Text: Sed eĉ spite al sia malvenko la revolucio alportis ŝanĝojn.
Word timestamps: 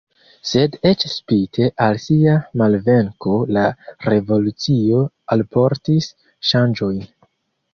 Sed 0.51 0.77
eĉ 0.91 1.03
spite 1.15 1.67
al 1.87 1.99
sia 2.05 2.33
malvenko 2.61 3.35
la 3.59 3.67
revolucio 4.09 5.05
alportis 5.37 6.09
ŝanĝojn. 6.55 6.99